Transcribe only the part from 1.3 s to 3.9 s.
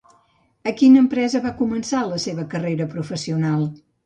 va començar la seva carrera professional?